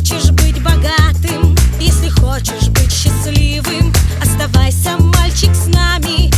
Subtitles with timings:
[0.00, 6.30] хочешь быть богатым, если хочешь быть счастливым, оставайся, мальчик, с нами.